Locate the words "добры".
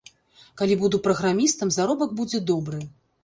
2.53-2.81